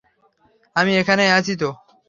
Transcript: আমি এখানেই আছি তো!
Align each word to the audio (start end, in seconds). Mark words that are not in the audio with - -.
আমি 0.75 0.91
এখানেই 0.97 1.31
আছি 1.37 1.53
তো! 1.55 1.69